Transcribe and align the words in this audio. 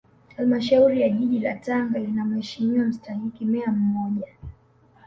Halmashauri 0.37 1.01
ya 1.01 1.09
Jiji 1.09 1.39
la 1.39 1.55
Tanga 1.55 1.99
ina 1.99 2.25
Mheshimiwa 2.25 2.85
Mstahiki 2.85 3.45
Meya 3.45 3.71
mmoja 3.71 4.27